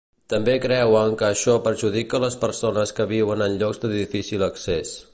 [0.33, 5.01] També creuen que això perjudica les persones que viuen en llocs de difícil accés.